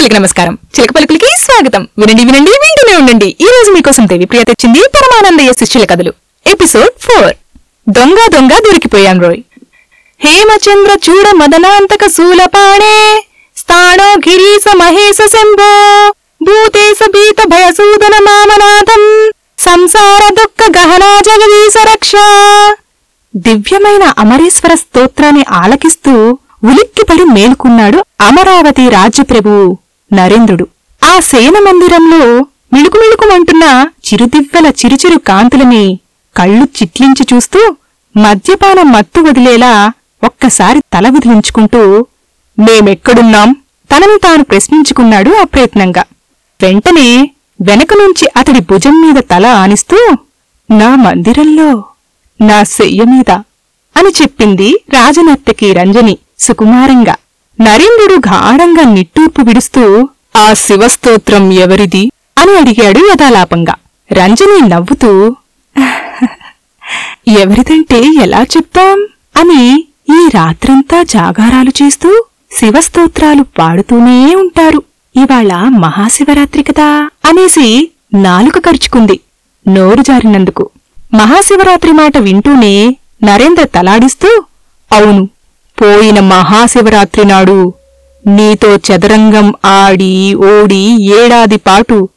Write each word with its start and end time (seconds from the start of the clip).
పలుకులకి 0.00 0.20
నమస్కారం. 0.20 0.54
చిలక 0.54 0.90
పలుకులకి 0.96 1.26
స్వాగతం. 1.38 1.88
వినండి 1.98 2.24
వినండి 2.24 2.50
వింటూనే 2.50 2.96
ఉండండి. 2.96 3.36
ఈ 3.40 3.44
రోజు 3.44 3.72
మీకోసం 3.72 4.08
దేవి 4.08 4.24
ప్రియ 4.24 4.44
తెచ్చింది 4.44 4.80
పరమానందయ్య 4.94 5.52
శిష్యుల 5.52 5.84
కథలు. 5.84 6.12
ఎపిసోడ్ 6.46 6.92
ఫోర్ 7.00 7.34
దొంగ 7.88 8.16
దొంగ 8.28 8.48
దొరికిపోయాం 8.48 9.20
రోయ్. 9.20 9.42
హేమచంద్ర 10.20 10.96
చూడ 11.10 11.30
మదనాంతక 11.30 12.06
శూలపాణే 12.06 13.24
స్థాణో 13.56 14.04
గిరీశ 14.04 14.76
మహేశ 14.76 15.18
శంభో. 15.26 16.12
భూతేశ 16.42 16.98
భీత 17.08 17.46
భయసూదన 17.46 18.12
మామనాథం. 18.22 19.30
సంసార 19.58 20.32
దుఃఖ 20.32 20.76
గహనా 20.78 21.20
జగదీశ 21.20 21.74
రక్ష. 21.92 22.12
దివ్యమైన 23.36 24.14
అమరేశ్వర 24.18 24.74
స్తోత్రాన్ని 24.74 25.44
ఆలకిస్తూ 25.50 26.38
ఉలిక్కిపడి 26.64 27.24
మేలుకున్నాడు 27.24 28.04
అమరావతి 28.20 28.88
రాజ్యప్రభువు 28.88 29.78
నరేంద్రుడు. 30.12 30.66
ఆ 31.02 31.20
సేన 31.20 31.58
మందిరంలో 31.58 32.22
మిళుకుమిళుకుమంటున్న 32.72 33.64
చిరుదివ్వల 34.06 34.66
చిరుచిరు 34.66 35.18
కాంతులని 35.18 35.84
కళ్ళు 36.36 36.64
చిట్లించి 36.64 37.26
చూస్తూ 37.34 37.60
మద్యపాన 38.16 38.82
మత్తు 38.82 39.20
వదిలేలా 39.20 39.92
ఒక్కసారి 40.24 40.80
తల 40.92 41.08
విదిలించుకుంటూ 41.08 42.06
మేమెక్కడున్నాం? 42.58 43.56
తనను 43.90 44.18
తాను 44.18 44.44
ప్రశ్నించుకున్నాడు 44.44 45.30
అప్రయత్నంగా 45.30 46.04
వెంటనే 46.62 47.30
వెనక 47.60 47.92
నుంచి 47.94 48.28
అతడి 48.36 48.60
భుజం 48.60 48.96
మీద 49.02 49.22
తల 49.30 49.46
ఆనిస్తూ 49.46 49.98
నా 50.70 50.94
మందిరంలో 50.94 51.84
నా 52.40 52.62
శయ్య 52.64 53.04
మీద 53.04 53.30
అని 53.96 54.22
చెప్పింది 54.22 54.68
రాజనర్తకి 54.90 55.72
రంజని 55.72 56.18
సుకుమారంగా. 56.38 57.14
నరేంద్రుడు 57.60 58.28
గాఢంగా 58.28 58.84
నిట్టూర్పు 58.92 59.40
విడుస్తూ 59.40 60.08
ఆ 60.36 60.52
శివస్తోత్రం 60.52 61.52
ఎవరిది? 61.52 62.02
అని 62.38 62.58
అడిగాడు 62.58 62.98
యథాలాపంగా. 62.98 63.74
రంజని 64.12 64.68
నవ్వుతూ 64.68 65.10
ఎవరిదంటే 67.40 67.98
ఎలా 68.22 68.42
చెప్తాం? 68.42 68.98
అని 69.36 69.86
ఈ 70.10 70.28
రాత్రంతా 70.34 71.02
జాగారాలు 71.02 71.72
చేస్తూ 71.82 72.24
శివస్తోత్రాలు 72.52 73.42
పాడుతూనే 73.58 74.34
ఉంటారు. 74.34 74.82
ఇవాళ 75.16 75.52
మహాశివరాత్రి 75.78 76.62
కదా 76.62 76.88
అనేసి 77.24 77.66
నాలుక 78.14 78.58
కరుచుకుంది 78.58 79.20
నోరు 79.68 80.02
జారినందుకు. 80.02 80.64
మహాశివరాత్రి 81.14 81.92
మాట 81.92 82.16
వింటూనే 82.18 82.96
నరేంద్ర 83.24 83.64
తలాడిస్తూ 83.64 84.28
అవును 84.90 85.28
పోయిన 85.80 86.20
మహాశివరాత్రి 86.20 87.24
నాడు 87.24 87.72
నీతో 88.26 88.76
చదరంగం 88.76 89.54
ఆడి 89.64 90.34
ఓడి 90.34 91.12
ఏడాది 91.14 91.56
పాటు 91.56 92.08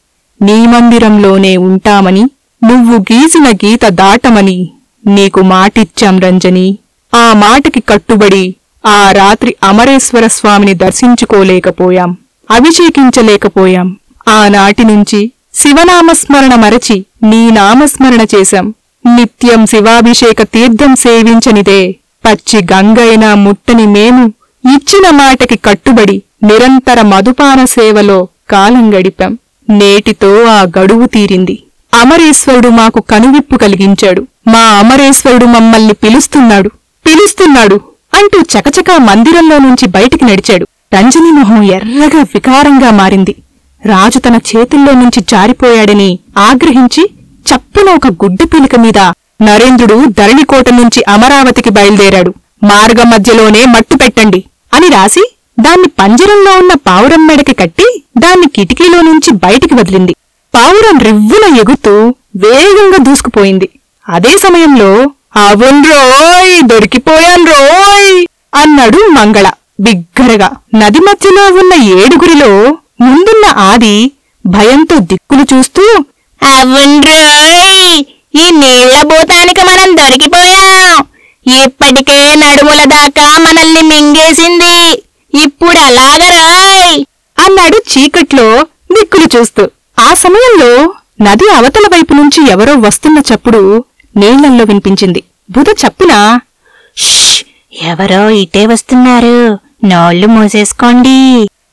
నీ 0.42 0.66
మందిరంలోనే 0.68 1.58
ఉంటామని 1.58 2.24
నువ్వు 2.64 2.96
గీసిన 3.00 3.48
గీత 3.66 3.86
దాటమని 3.86 4.72
నీకు 5.06 5.42
మాటిచ్చాం 5.42 6.20
రంజని. 6.20 6.78
ఆ 7.16 7.34
మాటకి 7.34 7.80
కట్టుబడి 7.80 8.56
ఆ 8.86 9.12
రాత్రి 9.12 9.56
అమరేశ్వర 9.64 10.28
స్వామిని 10.28 10.74
దర్శించుకోలేకపోయాం 10.74 12.18
అభిషేకించలేకపోయాం. 12.52 13.98
ఆనాటి 14.28 14.84
నుంచి 14.84 15.32
శివనామస్మరణ 15.56 16.56
మరచి 16.56 17.06
నీ 17.24 17.50
నామస్మరణ 17.50 18.26
చేశాం. 18.36 18.74
నిత్యం 19.06 19.66
శివాభిషేక 19.66 20.42
తీర్థం 20.42 20.96
సేవించనిదే 20.96 21.96
పచ్చి 22.26 22.64
గంగైనా 22.74 23.36
ముట్టని 23.36 23.88
మేము 23.88 24.26
ఇచ్చిన 24.66 25.10
మాటకి 25.10 25.56
కట్టుబడి 25.56 26.22
నిరంతర 26.44 27.02
మధుపాన 27.02 27.66
సేవలో 27.66 28.28
కాలం 28.50 28.94
గడిపాం. 28.94 29.38
నేటితో 29.70 30.44
ఆ 30.44 30.62
గడువు 30.80 31.06
తీరింది. 31.06 31.64
అమరేశ్వరుడు 31.94 32.70
మాకు 32.70 33.00
కనువిప్పు 33.02 33.58
కలిగించాడు. 33.58 34.28
మా 34.48 34.60
అమరేశ్వరుడు 34.60 35.46
మమ్మల్ని 35.46 35.94
పిలుస్తున్నాడు. 35.94 36.70
పిలుస్తున్నాడు 37.06 37.76
అంటూ 38.14 38.42
చకచకా 38.42 38.98
మందిరంలో 38.98 39.58
నుంచి 39.58 39.88
బయటికి 39.88 40.26
నడిచాడు. 40.26 40.68
రంజని 40.96 41.32
మొహం 41.32 41.64
ఎర్రగా 41.64 42.22
వికారంగా 42.22 42.92
మారింది. 42.92 43.36
రాజు 43.86 44.20
తన 44.20 44.36
చేతుల్లో 44.36 44.92
నుంచి 44.92 45.20
జారిపోయాడని 45.20 46.20
ఆగ్రహించి 46.38 47.10
చప్పున 47.50 47.90
ఒక 47.90 48.08
గుడ్డ 48.08 48.38
పిలిక 48.44 48.76
మీద 48.76 49.00
నరేంద్రుడు 49.50 49.98
ధరణికోట 50.20 50.70
నుంచి 50.70 51.00
అమరావతికి 51.08 51.70
బయలుదేరాడు. 51.70 52.32
మార్గం 52.64 53.08
మధ్యలోనే 53.10 53.62
మట్టు 53.66 53.96
పెట్టండి 53.96 54.40
అని 54.74 54.88
రాసి 54.88 55.24
దాన్ని 55.60 55.88
పంజరంలో 56.00 56.52
ఉన్న 56.62 56.74
పావురం 56.88 57.24
మెడకి 57.28 57.54
కట్టి 57.54 57.88
దాన్ని 58.18 58.48
కిటికీలో 58.56 59.00
నుంచి 59.02 59.30
బయటికి 59.46 59.74
వదిలింది. 59.74 60.14
పావురం 60.54 60.98
రివ్వున 61.08 61.46
ఎగుతూ 61.62 61.94
వేగంగా 62.36 63.00
దూసుకుపోయింది. 63.08 63.68
అదే 64.06 64.34
సమయంలో 64.38 64.90
అవున్రోయ్ 65.44 66.54
దొరికిపోయాన్రోయ్ 66.72 68.10
అన్నాడు 68.62 69.00
మంగళ 69.18 69.48
బిగ్గరగా. 69.80 70.50
నది 70.76 71.00
మధ్యలో 71.00 71.44
ఉన్న 71.62 71.74
ఏడుగురిలో 72.00 72.52
ముందున్న 73.02 73.46
ఆది 73.70 73.96
భయంతో 74.46 74.96
దిక్కులు 75.12 75.46
చూస్తూ 75.54 75.84
అవున్రోయ్ 76.42 77.98
ఈ 78.36 78.52
నీళ్ళ 78.52 79.02
భూతానికి 79.02 79.62
మనం 79.62 79.98
దొరికిపోయాం. 79.98 81.06
ఇప్పటికే 81.64 82.36
నడుముల 82.36 82.84
దాకా 82.86 83.38
మనల్ని 83.38 83.82
మింగేసింది. 83.82 85.04
ఇప్పుడు 85.44 85.78
ఎలాగరాయ్ 85.78 87.04
అన్నాడు 87.40 87.78
చీకట్లో 87.92 88.68
దిక్కులు 88.94 89.28
చూస్తూ. 89.36 89.70
ఆ 90.00 90.14
సమయంలో 90.14 90.94
నది 91.22 91.48
అవతల 91.56 91.86
వైపు 91.94 92.14
నుంచి 92.14 92.52
ఎవరో 92.52 92.74
వస్తున్న 92.76 93.18
చప్పుడు 93.20 93.86
నీళ్ళల్లో 94.18 94.64
వినిపించింది. 94.64 95.24
బుధ 95.50 95.66
చప్పున 95.70 96.40
ఎవరో 97.82 98.30
ఇటే 98.30 98.66
వస్తున్నారు. 98.66 99.38
నోళ్ళు 99.86 100.28
మూసేసుకోండి. 100.28 101.18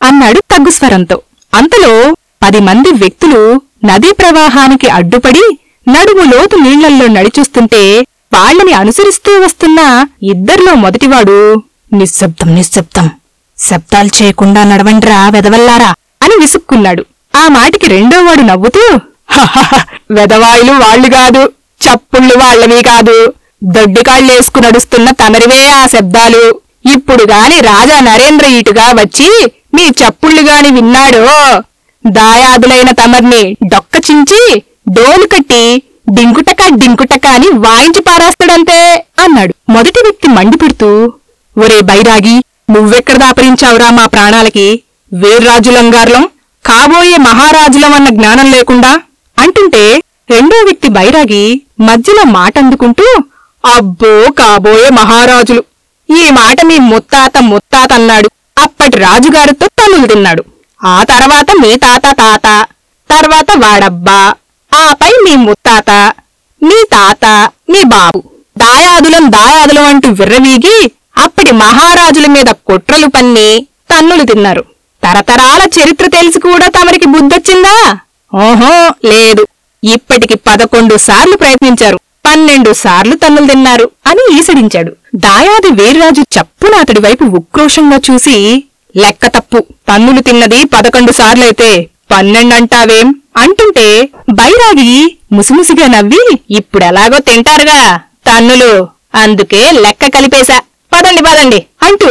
అన్నాడు 0.03 0.39
తగ్గుస్వరంతో 0.39 1.17
అంతలో 1.55 2.17
పది 2.43 2.61
మంది 2.61 2.91
వ్యక్తులు 2.93 3.61
నదీ 3.85 4.13
ప్రవాహానికి 4.13 4.89
అడ్డుపడి 4.89 5.45
నడుము 5.89 6.25
లోతు 6.33 6.57
నీళ్ళల్లో 6.57 7.07
నడిచూస్తుంటే 7.07 8.07
వాళ్ళని 8.35 8.73
అనుసరిస్తూ 8.73 9.41
వస్తున్న 9.41 10.07
ఇద్దర్లో 10.23 10.75
మొదటివాడు 10.75 11.63
నిశ్శబ్దం 11.93 12.55
నిశ్శబ్దం. 12.55 13.11
శబ్దాలు 13.59 14.23
చేయకుండా 14.23 14.65
నడవండ్రా 14.65 15.29
వెదవల్లారా 15.29 15.95
అని 16.23 16.35
విసుక్కున్నాడు. 16.41 17.07
ఆ 17.37 17.49
మాటికి 17.49 17.87
రెండోవాడు 17.87 18.41
నవ్వుతూ 18.41 18.85
వెదవాయిలు 20.11 20.73
వాళ్ళు 20.73 21.09
కాదు 21.09 21.43
చప్పుళ్ళు 21.81 22.35
వాళ్ళవి 22.39 22.83
కాదు. 22.83 23.33
దొడ్డికాళ్ళేసుకు 23.65 24.61
నడుస్తున్న 24.61 25.11
తమరివే 25.11 25.67
ఆ 25.69 25.87
శబ్దాలు. 25.87 26.61
ఇప్పుడు 26.93 27.23
గాని 27.23 27.61
రాజా 27.61 28.01
నరేంద్ర 28.01 28.47
ఇటుగా 28.47 28.87
వచ్చి 29.01 29.29
మీ 29.75 29.83
చప్పుళ్ళు 29.83 30.43
గాని 30.43 30.71
విన్నాడో? 30.73 31.63
దాయాదులైన 32.07 32.91
తమర్ని 32.91 33.57
డొక్క 33.73 34.11
చించి 34.11 34.43
డోలు 34.91 35.27
కట్టి 35.27 35.63
డింకుటక 36.09 36.63
డింకుటక 36.75 37.27
అని 37.27 37.49
వాయించి 37.59 38.01
పారేస్తాడంతే 38.01 39.07
అన్నాడు. 39.19 39.55
మొదటి 39.69 40.01
వ్యక్తి 40.03 40.29
మండిపెడుతూ 40.29 41.13
ఒరే 41.59 41.81
బైరాగి 41.81 42.37
నువ్వెక్కడ 42.71 43.17
దాపరించావురా 43.17 43.91
మా 43.91 44.07
ప్రాణాలకి? 44.07 44.83
వీర్రాజులంగార్లం 45.13 46.25
కాబోయే 46.65 47.17
మహారాజులం 47.17 47.95
అన్న 47.95 48.09
జ్ఞానం 48.09 48.51
లేకుండా? 48.51 48.93
అంటుంటే 49.39 49.83
రెండో 50.31 50.57
వ్యక్తి 50.65 50.89
బైరాగి 50.89 51.63
మధ్యలో 51.81 52.25
మాటందుకుంటూ 52.25 53.07
అబ్బో 53.65 54.31
కాబోయే 54.31 54.89
మహారాజులు 54.91 55.63
ఈ 56.09 56.31
మాట 56.31 56.61
మీ 56.65 56.79
ముత్తాత 56.79 57.39
ముత్తాత 57.39 57.93
అన్నాడు 57.93 58.29
అప్పటి 58.59 58.99
రాజుగారితో 58.99 59.67
తన్నులు 59.67 60.07
తిన్నాడు. 60.07 60.43
ఆ 60.85 61.05
తర్వాత 61.05 61.51
మీ 61.63 61.77
తాత 61.77 62.07
తాత 62.19 62.47
తర్వాత 63.11 63.51
వాడబ్బా 63.57 64.21
ఆపై 64.81 65.11
మీ 65.25 65.37
ముత్తాత 65.37 65.91
మీ 66.63 66.85
తాత 66.93 67.51
మీ 67.71 67.83
బాబు. 67.85 68.23
దాయాదులం 68.59 69.33
దాయాదులం 69.33 69.85
అంటూ 69.85 70.09
విర్రవీగి 70.09 70.91
అప్పటి 71.17 71.53
మహారాజుల 71.53 72.27
మీద 72.27 72.45
కుట్రలు 72.45 73.07
పన్ని 73.07 73.67
తన్నులు 73.91 74.25
తిన్నారు. 74.25 74.65
తరతరాల 75.05 75.61
చరిత్ర 75.63 76.07
తెలిసి 76.07 76.41
కూడా 76.41 76.69
తమరికి 76.69 77.07
బుద్ధొచ్చిందా? 77.07 77.99
ఓహో 78.35 78.95
లేదు. 79.05 79.47
ఇప్పటికి 79.85 80.35
పదకొండు 80.35 80.97
సార్లు 80.97 81.37
ప్రయత్నించారు. 81.37 82.01
పన్నెండు 82.27 82.73
సార్లు 82.73 83.17
తన్నులు 83.17 83.47
తిన్నారు 83.47 83.91
అని 84.07 84.39
ఈసడించాడు. 84.39 84.93
దాయాది 85.17 85.83
వీర్రాజు 85.83 86.21
చప్పున 86.21 86.75
అతడి 86.75 87.01
వైపు 87.01 87.25
ఉక్రోషంగా 87.25 87.97
చూసి 87.97 88.65
లెక్క 88.97 89.27
తప్పు. 89.27 89.65
తన్నులు 89.89 90.21
తిన్నది 90.21 90.65
పదకొండు 90.65 91.13
సార్లైతే 91.13 91.89
పన్నెండంటావేం? 92.11 93.20
అంటుంటే 93.41 93.87
బైరాగి 94.31 94.93
ముసిముసిగా 95.33 95.87
నవ్వి 95.87 96.23
ఇప్పుడెలాగో 96.59 97.19
తింటారుగా 97.19 97.81
తన్నులు. 98.27 98.73
అందుకే 99.15 99.71
లెక్క 99.85 100.11
కలిపేశా. 100.17 100.59
పదండి 100.93 101.23
పదండి 101.23 101.61
అంటూ 101.83 102.11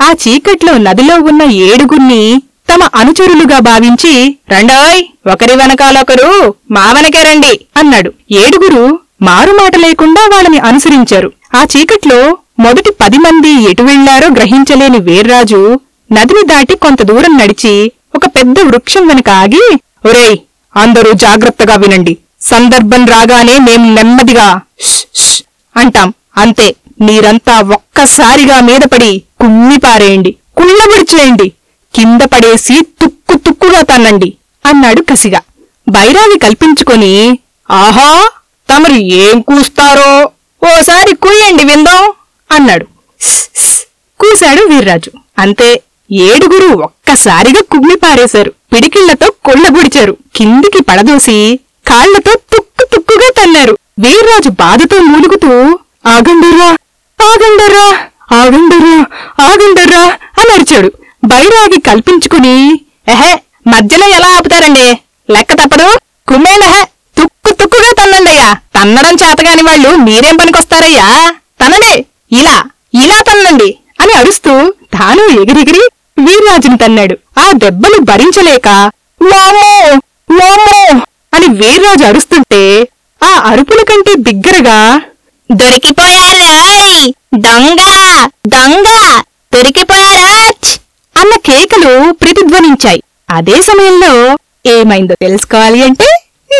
ఆ 0.00 0.08
చీకట్లో 0.22 0.72
నదిలో 0.78 1.16
ఉన్న 1.30 1.42
ఏడుగుర్ని 1.66 2.22
తమ 2.70 2.82
అనుచరులుగా 2.94 3.58
భావించి 3.58 4.12
రండోయ్ 4.50 5.00
ఒకరి 5.32 5.54
వెనకాలొకరు 5.56 6.30
మావనకే 6.70 7.22
రండి 7.22 7.52
అన్నాడు. 7.76 8.10
ఏడుగురు 8.32 8.84
మారుమాట 9.22 9.76
లేకుండా 9.76 10.22
వాళ్ళని 10.34 10.58
అనుసరించారు. 10.58 11.28
ఆ 11.54 11.62
చీకట్లో 11.72 12.20
మొదటి 12.58 12.90
పది 13.00 13.18
మంది 13.18 13.70
ఎటు 13.70 13.82
వెళ్ళారో 13.82 14.28
గ్రహించలేని 14.28 14.98
వీర్రాజు 14.98 15.60
నదిని 16.10 16.42
దాటి 16.46 16.74
కొంత 16.76 17.02
దూరం 17.02 17.38
నడిచి 17.38 17.74
ఒక 18.14 18.26
పెద్ద 18.26 18.56
వృక్షం 18.62 19.02
వెనక 19.08 19.30
ఆగి 19.42 19.64
ఒరేయ్ 20.06 20.38
అందరూ 20.76 21.12
జాగ్రత్తగా 21.12 21.76
వినండి. 21.76 22.18
సందర్భం 22.40 23.06
రాగానే 23.06 23.58
మేము 23.58 23.94
నెమ్మదిగా 23.94 24.60
అంటాం. 25.76 26.14
అంతే. 26.36 26.74
మీరంతా 27.00 27.60
ఒక్కసారిగా 27.60 28.60
మీదపడి 28.60 29.22
పడి 29.40 29.78
పారేయండి. 29.78 30.36
కుళ్ళబడిచేయండి 30.56 31.48
కింద 31.94 32.20
పడేసి 32.22 32.82
తుక్కు 33.00 33.38
తుక్కుగా 33.38 33.82
తన్నండి 33.82 34.36
అన్నాడు 34.64 35.02
కసిగా. 35.02 35.40
బైరావి 35.88 36.38
కల్పించుకొని 36.38 37.40
ఆహా! 37.70 38.08
తమరు 38.68 38.92
ఏం 38.92 39.40
కూస్తారో? 39.40 40.30
ఓసారి 40.62 41.14
కూయండి 41.14 41.64
విందాం 41.64 42.04
అన్నాడు. 42.50 42.86
కూశాడు 44.20 44.62
వీర్రాజు. 44.62 45.10
అంతే. 45.38 45.82
ఏడుగురు 46.10 46.82
ఒక్కసారిగా 46.82 47.60
కుమ్మి 47.70 47.96
పారేశారు. 47.96 48.50
పిడికిళ్ళతో 48.72 49.32
కొళ్ళబుడిచారు 49.44 50.16
కిందికి 50.36 50.82
పడదోసి 50.82 51.60
కాళ్ళతో 51.86 52.34
తుక్కు 52.52 52.84
తుక్కుగా 52.94 53.28
తన్నారు. 53.38 53.78
వీర్రాజు 53.98 54.48
బాధతో 54.48 54.98
మూలుగుతూ 55.02 55.50
ఆగండర్రా 56.06 56.70
ఆగండర్రా 57.18 57.86
ఆగండర్రా 58.32 58.96
ఆగండర్రా 59.40 60.02
అని 60.40 60.54
అరిచాడు. 60.54 60.90
బైరాగి 61.24 61.80
కల్పించుకుని 61.80 62.54
ఎహే 63.08 63.42
మధ్యలో 63.66 64.08
ఎలా 64.08 64.28
ఆపుతారండి? 64.36 64.86
లెక్క 65.30 65.54
తప్పదు. 65.54 65.88
కుమ్మేండహే 66.28 66.84
తుక్కు 67.18 67.52
తుక్కుగా 67.54 67.92
తన్నండయ్యా. 67.98 68.54
తన్నడం 68.76 69.14
చేతగాని 69.14 69.62
వాళ్ళు 69.62 69.96
మీరేం 69.96 70.36
పనికొస్తారయ్యా? 70.36 71.06
తనండి 71.60 72.04
ఇలా 72.32 72.56
ఇలా 72.94 73.20
తన్నండి 73.20 73.78
అని 74.00 74.12
అరుస్తూ 74.12 74.52
తాను 74.70 75.40
ఎగిరెగిరి 75.40 75.82
వీర్రాజును 76.20 76.78
తన్నాడు. 76.78 77.18
ఆ 77.38 77.52
దెబ్బలు 77.52 77.98
భరించలేక 78.02 78.68
వామో 79.22 80.00
వామో 80.30 81.00
అని 81.34 81.46
వీర్రాజు 81.46 82.04
అరుస్తుంటే 82.04 82.88
ఆ 83.24 83.42
అరుపుల 83.46 83.82
కంటే 83.82 84.14
బిగ్గరగా 84.14 85.02
దొరికిపోయారాయ్ 85.52 87.12
దొంగ 87.38 87.76
దొంగ 88.46 88.84
దొరికిపోయారాచ్ 89.56 90.78
అన్న 91.16 91.36
కేకలు 91.36 92.12
ప్రతిధ్వనించాయి. 92.12 93.02
అదే 93.30 93.62
సమయంలో 93.62 94.38
ఏమైందో 94.66 95.14
తెలుసుకోవాలి 95.14 95.82
అంటే 95.84 96.06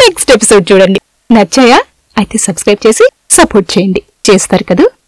నెక్స్ట్ 0.00 0.30
ఎపిసోడ్ 0.30 0.72
చూడండి. 0.72 1.00
నచ్చాయా? 1.30 1.80
అయితే 2.18 2.38
సబ్స్క్రైబ్ 2.38 2.86
చేసి 2.86 3.08
సపోర్ట్ 3.30 3.78
చేయండి. 3.78 4.02
చేస్తారు 4.30 4.64
కదా? 4.64 4.84